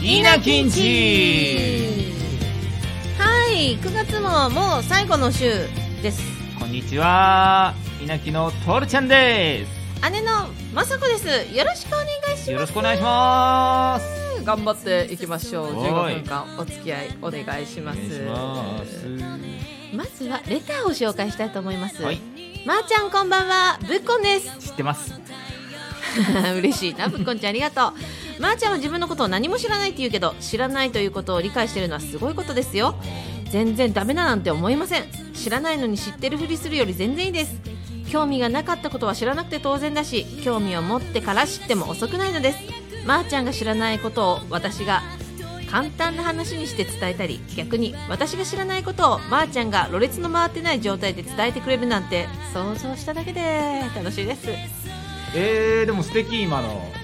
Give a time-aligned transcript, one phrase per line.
[0.00, 2.12] 稲きんち。
[3.18, 5.50] はい9月ももう最後の週
[6.02, 6.22] です。
[6.56, 7.74] こんにちは。
[8.00, 10.10] 稲木のトールちゃんです。
[10.12, 11.52] 姉の雅子です。
[11.52, 12.50] よろしくお願いします。
[12.52, 14.44] よろしくお願いします。
[14.44, 15.76] 頑張っていきましょう。
[15.76, 16.14] はい。
[16.14, 17.98] 15分間お付き合いお願いします。
[17.98, 19.96] お願いします。
[19.96, 22.20] まずはレターを紹介したいと思います、はい。
[22.64, 23.80] まー、ちゃんこんばんは。
[23.88, 24.68] ぶっこんです。
[24.68, 25.12] 知ってます。
[26.56, 27.50] 嬉しいなぶっこんちゃん。
[27.50, 27.92] ありがとう
[28.40, 32.94] まー、ちゃんは自分のことを何も知らないって言うけど知らないということを理解してるのはすごいことですよ。
[33.50, 35.04] 全然ダメだなんて思いません。
[35.34, 37.60] 知らないのに知ってるふりするより全然いいです。
[38.10, 42.58] 興味がなかったことは知らなくて当然だし興味を持ってから知っても遅くないのです。
[43.06, 45.02] まー、ちゃんが知らないことを私が
[45.70, 54.48] 簡単な話にして伝えたり逆に私が知らないことをまー、ちゃんがろれつの回ってない状態で伝えてくれるなんて想像しただけで楽しいです。
[55.34, 56.97] えー、でも素敵今の。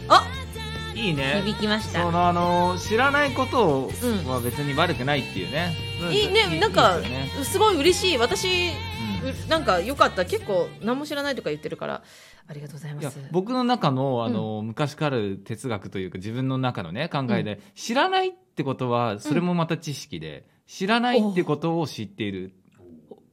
[0.95, 1.42] いいね。
[1.45, 2.02] 響きました。
[2.02, 6.12] そのあの知らないことうんは別に悪くないっていうね、うん。
[6.12, 6.60] いいね。
[6.60, 7.28] なんかすよね。
[7.45, 8.18] すごい嬉しい。
[8.18, 8.70] 私、うん。
[8.70, 10.24] うなんかよかった。
[10.24, 12.02] 結構何も知らないとか言ってるから
[12.46, 22.52] ありがとうございいやます僕の中のあの、昔からある哲学というか自分の中のね考えで、知らないってことはそれもまた知識で、知らないってことを知っている。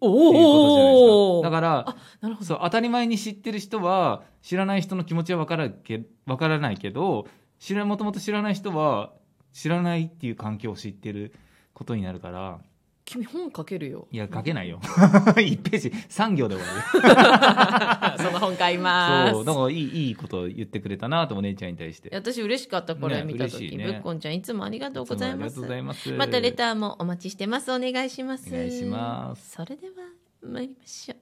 [0.02, 1.14] っていうことじゃないですか。
[1.14, 2.46] おだからあなるほど。
[2.48, 7.28] そう当たり前に知ってる人は知らない人の気持ちは分からけ分からないけど
[7.62, 9.14] 知らもともと知らない人は
[9.54, 11.32] 知らないっていう環境を知ってる
[11.74, 12.60] ことになるから。
[13.06, 14.08] 君本書けるよ。
[14.12, 14.80] いや書けないよ。
[15.38, 15.90] 1ページ。
[15.90, 18.18] 3行で終わる。
[18.26, 19.34] その本買います。
[19.34, 19.46] そう。
[19.46, 22.10] だからいいいいことを言ってくれたなとお姉ちゃんに対して。
[22.12, 23.86] 私嬉しかったこれね見た時、嬉しいね。
[23.86, 25.54] ぶっこんちゃんいつもありがとうございます。
[25.54, 26.12] つもありがとうございます。
[26.14, 27.72] またレターもお待ちしてます。
[27.72, 28.50] お願いします。
[28.50, 29.52] お願いします。
[29.52, 29.94] それでは
[30.42, 31.18] 参りましょう。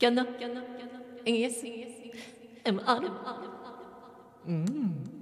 [0.00, 0.26] 今日の
[1.26, 1.58] NSMR
[2.74, 3.57] う
[4.48, 5.17] Mm.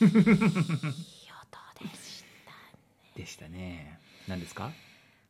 [0.00, 0.20] いい音で
[1.96, 3.98] したでしたね。
[4.28, 4.70] 何ですか？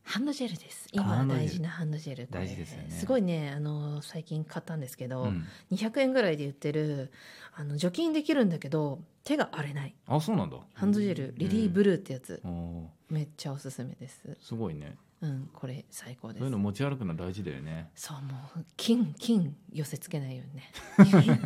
[0.03, 0.87] ハンドジェルです。
[0.95, 2.91] ハ今大事なハンドジェル大事ですよね。
[2.91, 5.45] すごいねあの最近買ったんですけど、うん。
[5.71, 7.11] 200円ぐらいで売ってる
[7.55, 9.93] あの除菌できるんだけど手が荒れない。
[10.07, 10.57] あそうなんだ。
[10.73, 12.85] ハンドジェルリリーブルーってやつ、おー。
[13.09, 14.37] めっちゃおすすめです。
[14.41, 16.39] すごいねうんこれ最高です。
[16.39, 17.89] そういうの持ち歩くの大事だよね。
[17.95, 20.71] そうもう金金寄せつけないようにね。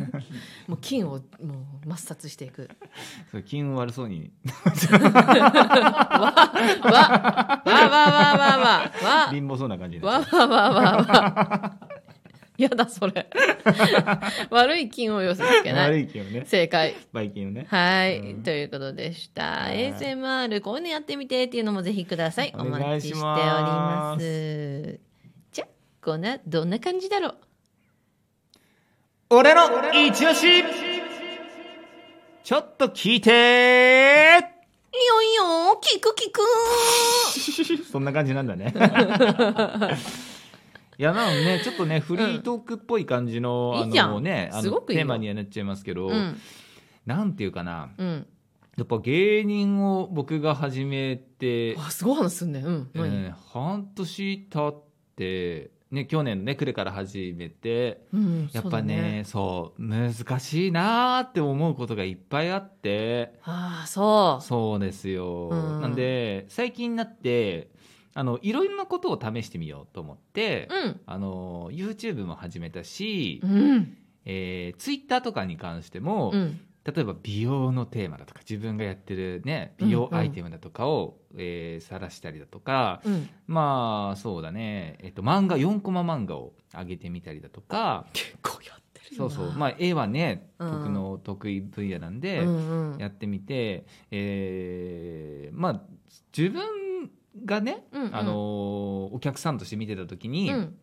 [0.68, 1.18] もう金をも
[1.84, 2.68] う抹殺していく。
[3.30, 4.30] それ金運悪そうに。
[4.44, 4.60] わ
[6.90, 7.02] わ
[7.64, 8.92] わわわわわ。
[9.02, 11.91] わ貧乏そうな感じにわわわわわ
[12.62, 13.26] やだそれ。
[14.50, 15.90] 悪い金を寄せつけない。
[15.90, 16.44] 悪い金をね。
[16.46, 16.94] 正解。
[17.12, 17.66] バイキンをね。
[17.68, 18.42] はい、うん。
[18.42, 19.42] ということでした。
[19.62, 19.92] はい。
[19.94, 22.52] ASMR こういうのやってみてっていうのもぜひください。
[22.56, 24.24] お待ちしておりまます。
[24.24, 25.00] す。
[25.52, 25.68] じゃあ
[26.04, 27.36] こんなどんな感じだろう？
[29.30, 29.62] 俺の
[29.92, 30.46] 一押し
[32.44, 33.30] ちょっと聞いて
[34.94, 36.42] いいよいいよ聞く聞く。
[37.90, 38.74] そんな感じなんだね
[40.98, 46.36] いやなのでねちょっとねフリートークっぽい感じの,、ねテーマにはなっちゃいますけど、うん
[47.06, 48.26] なんていうかなうん。
[48.76, 52.60] やっぱ芸人を僕が始めて、あすごい話すんね。
[52.60, 52.90] うん。
[52.94, 53.10] え何？
[53.28, 54.82] ー半年経っ
[55.16, 58.50] て、ね、去年のね暮れから始めてうん。
[58.52, 64.42] やっぱねそう難しいなーって思うことがいっぱいあってああそう。
[64.42, 67.68] そうですよ、うんなんで最近になって
[68.14, 71.00] あのいろいろなことを試してみようと思って、うん。
[71.06, 73.96] あの YouTube も始めたし、うん。
[74.24, 76.60] えー、Twitter とかに関しても、うん。
[76.84, 83.28] 例えば美容のテーマだとか自分がやってるね美容アイテムだとかを、えー晒したりだとかうん。
[83.46, 89.16] まあそうだね、えっと、漫画4コマ漫画を上げてみたりだとか結構やってる。
[89.16, 92.98] そうそうまあ絵はねうん僕の得意分野なんで、うんうん。
[92.98, 95.80] やってみて、えーまあ
[96.36, 96.81] 自分
[97.44, 98.16] がね、うんうん。
[98.16, 100.74] あのーお客さんとして見てた時に、うん。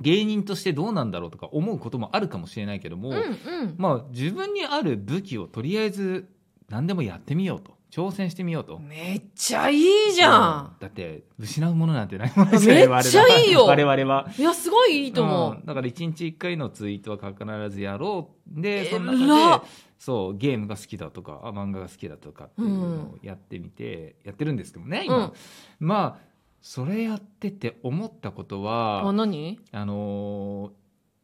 [0.00, 3.74] 芸人としてどうなんだろうとか思うこともあるかもしれないけども、うんうん。
[3.76, 6.28] まあ自分にある武器をとりあえず
[6.68, 8.78] 何でもやってみようと挑戦してみようと。
[8.78, 10.76] めっちゃいいじゃん。
[10.80, 13.66] だって失うものなんてないものですよねめっちゃいいよ。
[13.66, 14.30] 我々は。
[14.38, 15.54] いやすごいいいと思う。
[15.56, 15.66] ん。
[15.66, 18.60] だから1日1回のツイートは必ずやろう。
[18.60, 19.66] でえそのら中で
[20.00, 22.76] そうゲームが好きだとかあ漫画が好きだとかっていうの
[23.12, 25.32] をやってみて、やってるんですけどね今、うん。
[25.78, 26.26] まあ
[26.62, 29.60] それやってて思ったことうはあ何？
[29.72, 30.70] あの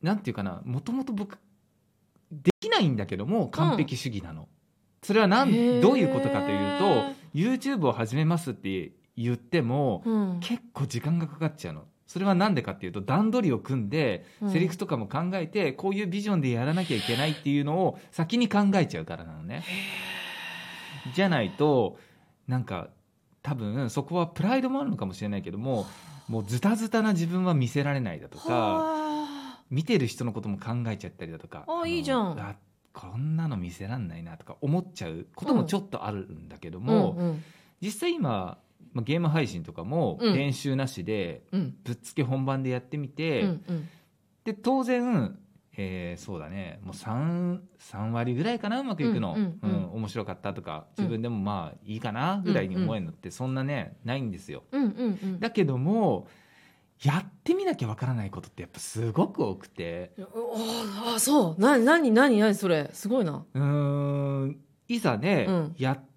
[0.02, 1.38] ーなんていうかなもともと僕
[2.30, 4.46] できないんだけども完璧主義なの、
[5.02, 10.40] それはなんどういうことかというと YouTube を始めますって言っても、うん。
[10.40, 14.52] 結構時間がかかっちゃうのそれはなんでかっていうと段取りを組んでうん。
[14.52, 19.64] セリフとかも考えて、こういうビジョンでやらなきゃいけないっていうのを先に考えちゃうからなのね。
[21.14, 21.98] じゃないと
[22.48, 22.88] なんか
[23.42, 25.86] 多分そこはプライドもあるのかもしれないけども
[26.28, 29.28] もうズタズタな自分は見せられないだとかは
[29.70, 32.38] 見てる人のことも考えちゃったりだとかあのいいじゃん。
[32.38, 32.56] あ
[32.92, 37.36] こんなの見せらんないなとか思っちゃうこともちょっとあるんだけどあも、
[37.82, 38.58] 実際今
[38.92, 40.34] まあゲーム配信とかもうん。
[40.34, 41.74] 練習なしでうん。
[41.84, 43.88] ぶっつけ本番でやってみて、うんうん。
[44.44, 45.38] で当然、
[45.76, 46.80] えーそうだね。
[46.82, 49.92] もう 3, 3割ぐらいかなうまくいくの、うんうんうん。
[49.94, 54.62] 面白かったとか自分でもまあいいかなぐらいに思えるのってそんなねないんですよ。
[54.72, 54.90] うんうん
[55.22, 55.40] うん。
[55.40, 56.26] だけども
[57.02, 60.12] やってみなきゃわからないことってやっぱすごく多くて。
[60.18, 61.60] ああそう。
[61.60, 62.88] な何何何それ。
[62.94, 63.44] すごいな。
[63.52, 64.58] うーん
[64.88, 65.74] いざね、うん。
[65.76, 66.15] やって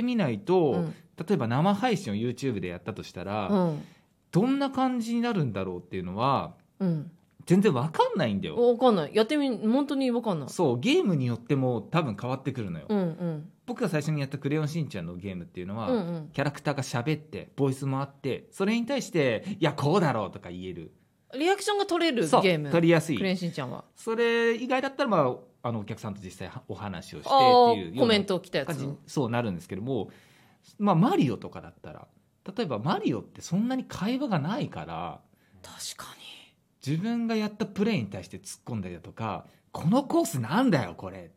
[0.00, 0.94] みないと、うん。
[1.18, 3.82] 例えば生配信を YouTube でやったとしたら、うん。
[4.30, 7.10] どんな感じになるんだろうっていうのはうん。
[7.44, 8.56] 全然わかんないんだよ。
[8.56, 9.14] わかんない。
[9.14, 10.48] やってみ本当にわかんない。
[10.48, 13.50] そうゲームによっても多分変わってくるのよ、うんうん。
[13.66, 16.28] 僕が最初にやった「クレヨンしんちゃん」のゲームっていうのは、うんうん。
[16.32, 20.92] キャラクターが喋ってボイスもあってそれに対して「いやこうだろう」とか言える。
[21.34, 22.70] リアクションが取れるゲーム。
[22.70, 23.16] 取りやすい。
[23.16, 23.84] クレヨンしんちゃんは。
[23.96, 30.10] それ以外だったら、まあ、あのお客さんと実際お話をしてっていうようなコメント来たやつ感じそうなるんですけども、
[30.78, 32.08] まあ、マリオとかだったら
[32.56, 35.20] 例えばマリオってそんなに会話がないから
[35.62, 36.22] 確かに。
[36.84, 41.30] 自分がやったプレイに対して突っ込んだりだとかこのコースなんだよこれ。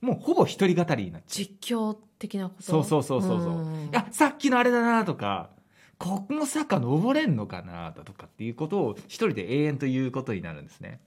[0.00, 1.46] もうほぼ一人語りになっちゃう。
[1.46, 2.62] 実況的なこと？
[2.62, 3.52] そうそうそうそうそう。
[3.62, 3.90] ん。
[3.92, 5.50] あさっきのあれだなとか
[5.98, 11.00] この坂登れんのかなだとかっていうことを一人で永遠と言うことになるんですね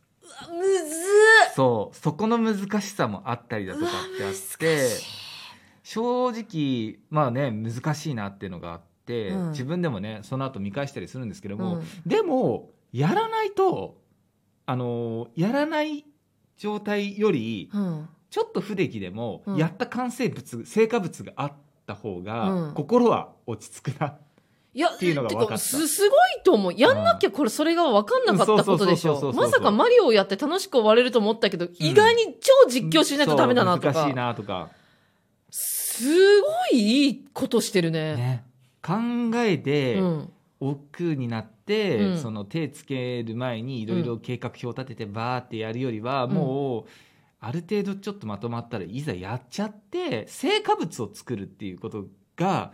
[0.51, 0.95] むず
[1.55, 4.89] そうそこの難しさもあったりだとかってあって
[5.83, 9.49] 正直まあね難しいなっていうのがあって、うん。
[9.51, 13.97] 自分でもねその後見返したりするんですけどいも、でもやらないと
[14.65, 16.05] あのやらない
[16.57, 17.81] 状態よりうん。
[17.81, 19.55] うんちょっと不出来でも、うん。
[19.55, 21.53] やった完成物成果物があっ
[21.85, 22.73] た方が、うん。
[22.73, 24.17] 心は落ち着くな
[24.77, 25.53] いやっていうのが分かった。
[25.55, 26.73] てすすごいと思う。
[26.77, 29.33] やんなきゃこれそれが分かんなかったことでしょ。
[29.33, 33.93] まさかマリオをやって楽しく終われると思ったけど、意外に超実況しないとダメだなとか。
[33.93, 34.69] 難しいなとか、
[35.49, 38.15] すごいいいことしてるね。
[38.15, 38.45] ね、
[38.83, 38.93] 考
[39.37, 40.29] えて、うん。
[40.59, 42.17] 億劫になって、うん。
[42.19, 46.89] その手つける前にいろいろ計画表を立ててバーってやるよりは、もう
[47.39, 52.73] ある程度ちょっとまとまったらいざやっちゃって成果物を作るっていうことが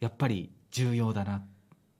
[0.00, 1.46] やっぱり重要だなっ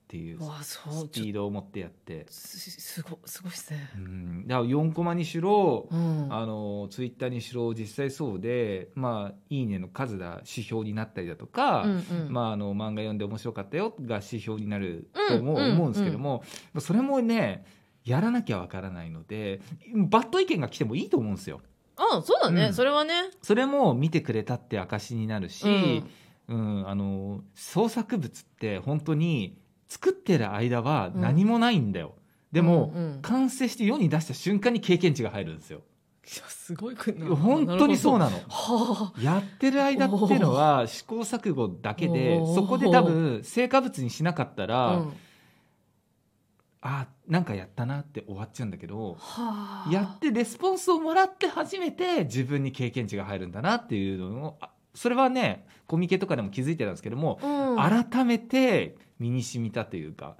[0.07, 0.79] ていうス
[1.11, 2.27] ピードを持ってやって。
[2.29, 3.89] すすごすごいですね。
[3.95, 6.27] うん、だから4コマにしろ、うん。
[6.29, 12.31] あのツイッターにしろ実際そうで、まあ、いいねの数が指標になったりだとか、うんうん。
[12.31, 16.43] まあ、あの漫画読んで面白かったよが指標になると思う,、うんうんですけども、
[16.79, 17.65] それもね
[18.05, 19.59] やらなきゃわからないので
[19.93, 21.61] バッド意見が来てもいいと思うんですよ。
[21.97, 22.73] あそうだね、うん。
[22.73, 23.13] それはね。
[23.41, 26.09] それも見てくれたって証になるし、うん
[26.49, 26.53] あ
[26.95, 29.57] の創作物って本当に
[29.89, 32.15] 作ってる間は何もないんだよ。
[32.51, 33.21] でも、うんうん。
[33.21, 35.81] 完成して世に出した瞬間に経験値が入るんですよ。
[36.25, 38.37] いやすごい本当にそうなの。
[38.49, 39.21] はあ。
[39.21, 45.13] やってる間っていうのは試行錯誤だけでそこで多分成果物にしなかったら、うん。
[46.81, 49.89] あなんかやったなって終わっちゃうんだけどはあ。
[49.91, 57.77] やってレスポンスをもらって初めて自分に経験値が入るんだなっていうのをあそれはねコミケとかでも気づいてたんですけども、うん。
[57.77, 60.35] 改めて身に染みたというか。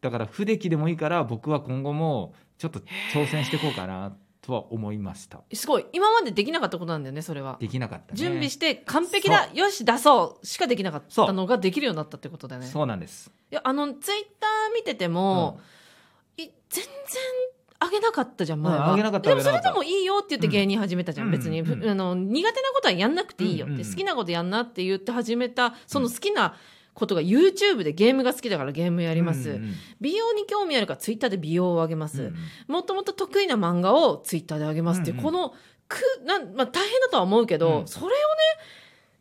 [0.00, 2.80] だから不出来でもいいから僕は今後もちょっと
[3.12, 5.42] 挑戦していこうかなとは思いました。
[5.52, 5.86] すごい。
[5.92, 7.56] 今までできなかったことなんだよねそれは。
[7.60, 8.18] できなかったね。
[8.18, 12.68] 準備して完璧だよし出そうしかできなかったのができるようになったってことだよね。
[12.68, 12.86] そう。
[12.86, 13.30] なんです。
[13.50, 15.60] いやあのツイッター見てても、
[16.36, 16.92] い全然
[17.80, 26.56] あげなかったじゃん前は、うんあげなかったでもそれでもいいよって言って芸人始めたじゃん、うん別に、うんあの苦手なことはやんなくていいよって、好きなことやんなって言って始めたその好きな
[26.94, 29.74] ことが YouTube でゲームが好きだからゲームやります、うんうん。
[30.00, 32.34] 美容に興味あるからツイッターで美容を上げます、うん
[32.66, 35.24] もともと得意な漫画をツイッターで上げますっていう、うんうん。
[35.26, 35.54] この
[35.86, 37.86] くなん、まあ、大変だとは思うけど、うん。
[37.86, 38.14] それをね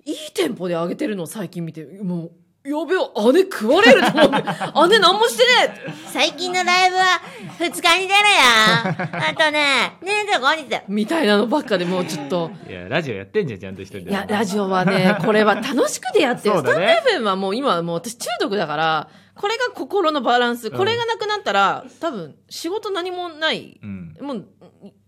[0.06, 2.32] いいテンポで上げてるのを最近見てもう
[2.67, 4.50] やべえ姉食われると思って。
[4.89, 5.93] 姉何もしてねえ。
[6.12, 7.21] 最近のライブは
[7.59, 9.07] 2日に出るよ。
[9.29, 10.81] あとね、25日。
[10.89, 12.51] みたいなのばっかでもうちょっと。
[12.69, 14.12] いやラジオやってんじゃんちゃんと一人で。
[14.12, 16.62] いやラジオはね これは楽しくてやってる、ね。
[16.62, 23.79] スタンド FM はもう今はもう私中毒だからこれが心のバランスこれがなくなったら多分仕事何もない。
[23.81, 24.17] うん。
[24.19, 24.45] もう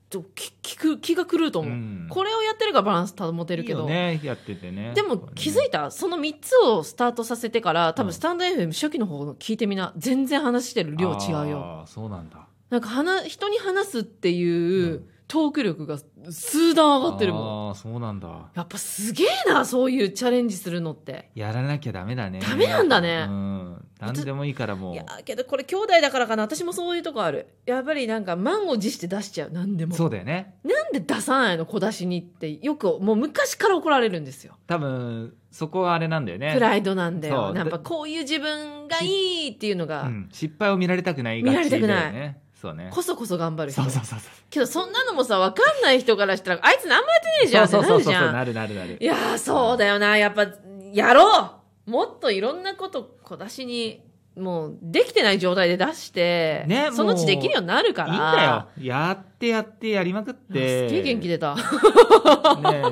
[0.10, 2.08] ちょき気く気が狂うと思う、うん。
[2.10, 3.86] これをやってるからバランス保てるけど。
[3.86, 4.20] ね。
[4.24, 4.94] やっててね。
[4.96, 5.92] でも気づいた？
[5.92, 11.64] その3つをスタートさせてから多うん分スタンド FM 初期の方聞いてみな全然話してる量違うよ。
[11.64, 12.48] あーそうなんだ。
[12.72, 16.00] なんか話人に話すっていううトーク力が
[16.32, 17.68] 数段上がってるもん。
[17.70, 18.50] ああそうなんだ。
[18.56, 21.30] やっぱすげえなそういうチャレンジするのって。
[21.36, 22.40] やらなきゃダメだね。
[22.40, 23.28] ダメなんだね。
[23.28, 23.59] うん
[24.00, 24.94] 何でもいいからもう。
[24.94, 26.44] いやーけどこれ兄弟だからかな。
[26.44, 27.48] 私もそういうとこある。
[27.66, 29.50] やっぱりなんか満を持して出しちゃう。
[29.52, 29.94] 何でも。
[29.96, 30.56] そうだよね。
[30.64, 34.56] なんで出さないの小出しにってよくもう昔から怒られるんですよ。
[34.68, 36.54] 多分そこはあれなんだよね。
[36.54, 37.54] プライドなんだよ。
[37.54, 42.38] やっぱこういう自分がいいっていうのが、うん、失敗を見られたくない見られたくない。
[42.62, 42.90] そうね。
[42.92, 43.82] こそこそ頑張る人。
[43.84, 44.32] そうそうそうそう。
[44.50, 48.98] けどそんなのもさ分かんない人からしたらあいつ何もやってねえじゃんってそうそうそうそうなるじゃんなるなるなる。
[49.02, 50.18] いやーそうだよな。
[50.18, 50.48] やっぱ
[50.94, 54.04] やろうもっといろんなこと小出しに
[54.38, 61.56] もうできてない状態で出して、ねそのうちできるようになるからいいんだよやってやってやりまくってすげえ元気出た。
[61.56, 62.84] ね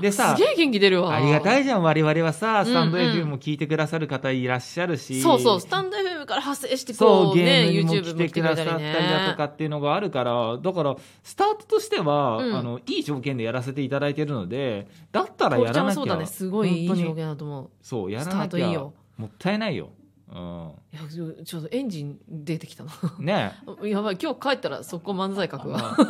[0.00, 1.14] ですさげえ元気出るわ。
[1.14, 9.50] ありがたいじゃん我々はさスタンドうんうん FM も聞いてくださる方いらっしゃるし、そうそう、スタンド FM から派生してそう、こうね、ゲームにも来てくださったりだとかね。
[9.52, 15.94] っていうのがあるから、だから、スタートとしては、うんあの、いい条件でやらせていただいてるので、だったらポやらなきゃ。
[15.94, 17.70] そうだね、すごいいい条件だと思う。
[17.82, 18.94] そう、やらなきゃートいいよ。
[19.16, 19.90] もったいないよ。
[20.32, 20.72] うん。
[20.92, 22.92] いや、ちょちょっとエンジン出てきたな。
[23.18, 23.52] ね
[23.84, 25.78] やばい、今日帰ったらそこ漫才書くわ。
[25.78, 26.06] まあ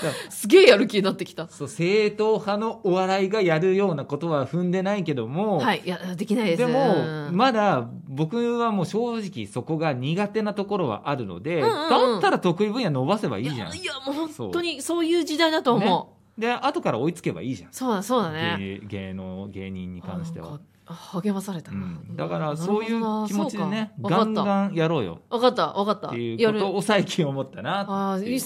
[0.30, 1.48] すげえやる気になってきた。
[1.48, 6.58] そう、正統派のお笑いがやるようなことは踏んでないけども、はい、いや、できないです。
[6.58, 13.94] でも、うんまだ僕はもう正直そこが苦手なところはあるので、うんうんうんだったら得意分野伸ばせばいいじゃんいや、。
[14.06, 16.40] もう本当にそういう時代だと思う。
[16.40, 17.72] で、後から追いつけばいいじゃん。
[17.72, 18.56] そうだ、そうだね。
[18.58, 20.60] 芸芸能芸人に関しては
[20.94, 21.78] 励まされたな。
[21.78, 21.80] う
[22.12, 25.20] ん、だからそういう気持ちでねガンガンやろうよ。
[25.30, 26.08] わかった、わかった。
[26.08, 28.40] っていうことを最近思ったなあすげえ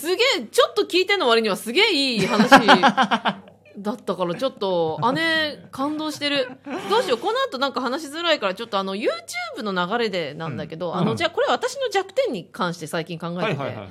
[0.51, 2.51] ちょっと聞いてんの割にはすげえいい話
[3.77, 6.49] だったからちょっと姉感動してる。
[6.91, 10.97] どうしようこの後なんか話しづらいからちょっとあの YouTube の流れでなんだけど、うん。
[10.99, 13.89] あのじゃあこれ私の弱点に関して最近考えてて、はいはい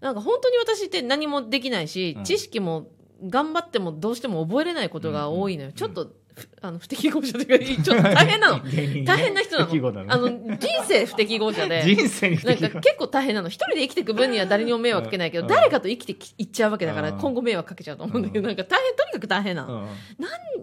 [0.00, 2.24] なんか本当に私って何もできないし、うん。
[2.24, 2.88] 知識も
[3.24, 5.74] 頑張ってもどうしても覚えれないことが多いのよ、うん。
[5.74, 6.10] ちょっとふ
[6.60, 8.60] あの不適合者というかちょっと大変なの。
[9.04, 10.12] 大変な人なの。
[10.12, 11.82] あの人生不適合者で。
[11.82, 13.48] 人生に不なんか結構大変なの。
[13.48, 15.48] 一人で生きていく分には誰にも迷惑かけないけど、うん。
[15.48, 17.18] 誰かと生きていっちゃうわけだからうん。
[17.18, 18.46] 今後迷惑かけちゃうと思うんだけど、うん。
[18.46, 19.88] なんか大変とにかく大変なの、うん。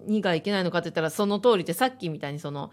[0.08, 2.72] 何がいけないのかって言ったらその通りでさっきみたいにその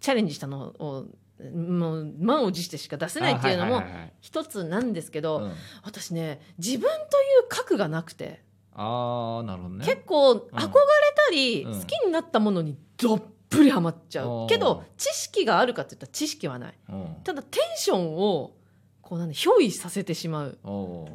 [0.00, 1.06] チャレンジしたのを
[1.54, 3.82] もう満を持してしか出せないっていうのも
[4.20, 5.52] 一つなんですけど、うん。
[5.84, 6.98] 私ね自分とい
[7.44, 8.42] う核がなくて、
[8.78, 9.84] ああなるほどね。
[9.86, 11.80] 結構憧れたり、うん。
[11.80, 16.74] 好きになったものにどっぷりハマっちゃう、けど知識があるかって言ったら知識はない。
[16.90, 17.16] うん。
[17.24, 18.52] ただテンションを
[19.00, 20.58] こうなんで憑依させてしまう。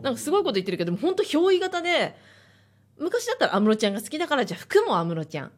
[0.02, 2.16] なんかすごいこと言ってるけど本当憑依型で
[2.98, 5.52] 昔だったら安室ちゃんが好きだからじゃあ服も安室ちゃん。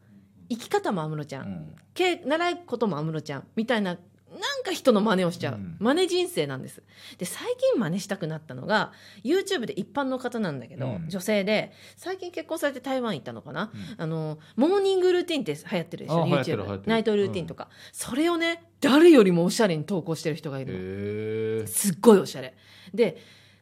[0.50, 1.74] 生き方も安室ちゃん、うん。
[1.94, 3.46] け習うことも安室ちゃん。
[3.56, 3.96] みたいな
[4.34, 5.76] なんか人の真似をしちゃう、うん。
[5.78, 6.82] 真似人生なんです。
[7.18, 11.08] で最近真似したくなったのが YouTube で一般の方なんだけど、うん。
[11.08, 14.02] 女性で最近結婚されて台湾行ったのかな、うん。
[14.02, 21.66] あのモーニングルーティンって流行ってるでしょ YouTube ナイトルーティンとか、それをね誰よりもおしゃれに投稿してる人がいるの。
[21.66, 22.54] すっごいおしゃれ。
[22.92, 23.16] で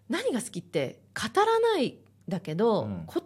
[0.09, 1.99] 何が好きって語らない
[2.29, 3.07] だけど、うん。
[3.07, 3.23] 言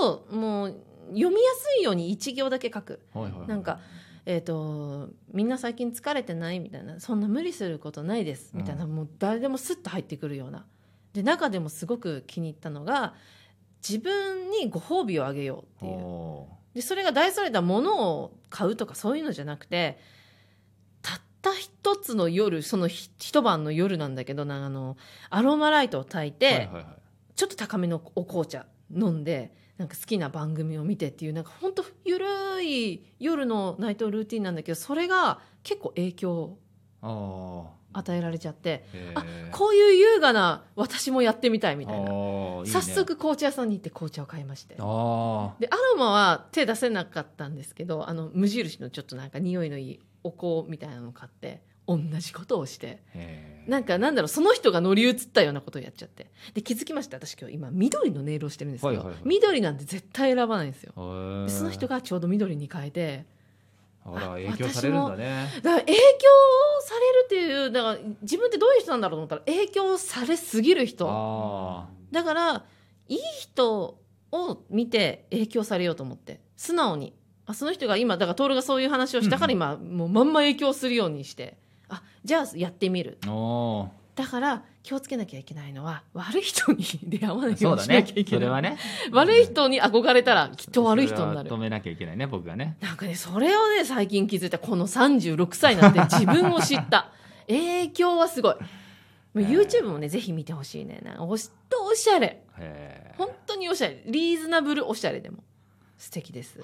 [0.00, 0.76] 葉をもう
[1.10, 3.00] 読みやすいように一行だけ書く。
[3.14, 3.48] はいはいはい。
[3.48, 3.80] なんか
[4.26, 10.66] えー、とみんな最近疲れてないみたいなそんな無理することないですみたいな、もう誰でもスッと入ってくるような。
[11.12, 13.14] で中でもすごく気に入ったのが
[13.86, 15.92] 自分にご褒美をあげようっていう。
[15.92, 19.98] おでそれが大それたものを買うとかそういうのじゃなくて
[21.02, 24.96] たった一つの夜そのひ一晩の夜なんだけどあの
[25.30, 26.84] アロマライトを焚いて、ーはいはいはい。
[27.34, 32.26] ちょっと高めのお紅茶飲んでなんか好きな番組を見てっていうなんか本当ゆる
[32.62, 36.58] い夜のナイトルーティンなんだけどそれが結構影響を
[37.00, 42.10] あ与えられちゃってあこういう優雅な私もやってみたいみたいな。
[42.10, 42.62] ね。
[42.66, 44.74] 早速紅茶屋さんに行って紅茶を買いまして。
[44.78, 53.00] あでアロマは手出せなかったんですけどあの無印のちょっとなんか匂いのいいお香みたいなのを買って同じことをして。
[53.14, 56.30] へなんかなんだろうその人が乗り移ったようなことをやっちゃって。
[56.54, 57.16] で気づきました？
[57.16, 59.16] 私今日今緑のネイルをしてるんですけど、はいはいはい。
[59.24, 60.92] 緑なんて絶対選ばないんですよ。
[60.96, 61.46] ー。
[61.46, 63.26] でその人がちょうど緑に変えて
[64.04, 65.48] あら影響されるんだね。
[65.56, 65.98] だから影響
[66.82, 71.06] されるっていうだから自分ってどういう人なんだろうと思ったら影響されすぎる人。
[71.10, 72.64] あだから
[73.08, 73.98] いい人
[74.32, 76.40] を見て影響されようと思って。
[76.56, 77.14] 素直に。
[77.46, 81.56] あその人が今だから徹がそういう話をしたから今、もうまんま影響するようにして
[81.88, 83.18] あじゃあやってみる。
[84.14, 88.76] だから気をつけなきゃいけないのは悪い人に 出会わないよそううだにしなねきゃいけない、それはね。
[89.12, 91.50] 悪い人に憧れたらきっと悪い人になる。
[91.50, 92.76] 止めなきゃいけないね僕がね。
[92.80, 97.12] なんかねそれをね最近気づいたこの36歳になって 自分を知った。
[97.46, 98.56] 影響はすごい。
[99.36, 101.00] YouTube もねぜひ見てほしいね。
[101.20, 102.42] おしとおしゃれ。
[103.16, 104.02] 本当におしゃれ。
[104.06, 105.44] リーズナブルおしゃれでも。
[105.96, 106.58] 素敵です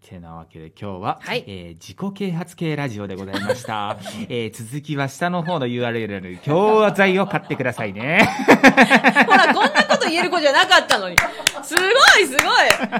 [0.00, 1.44] てなわけで今日は、はい。
[1.46, 3.96] えー自己啓発系ラジオでございました、
[4.28, 8.26] えー続きは下の方の URL に教材を買ってくださいね。
[9.26, 11.16] ほらこんなこと言える子じゃなかったのに。
[11.62, 11.80] すご
[12.20, 12.46] いすごい。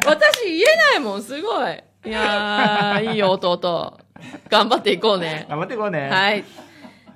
[0.04, 1.83] 私言えないもんすごい。
[2.04, 3.99] いやーいいよ弟。
[4.49, 5.47] 頑張っていこうね。
[5.49, 6.09] 頑張っていこうね。
[6.09, 6.45] はい。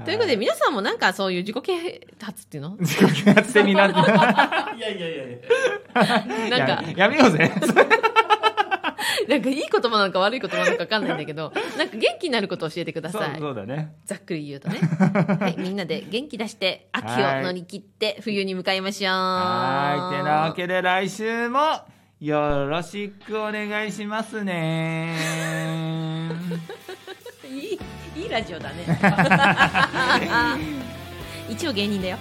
[0.05, 2.76] ということで皆さんもなんかそういう自己啓発っていうの？
[2.81, 5.41] 自己啓発セミナーいやいやいやい
[6.50, 6.59] や。
[6.59, 6.83] なんか。
[6.91, 7.53] ややめようぜ
[9.28, 13.38] なんかいい言葉なのか悪い言葉なのか分かんないんだけど、 なんか元気になることを教えてくだそうさい。
[13.38, 14.78] そうだねざっくり言うとね。
[15.40, 19.12] はい、みんなで元気出して、秋を乗り切って冬に向かいましょう。
[19.12, 21.61] はいてなわけで来週も
[22.21, 25.16] よろしくお願いしますね
[27.45, 27.78] いい、
[28.23, 28.85] いいラジオだね。
[31.49, 32.19] 一応芸人だよ。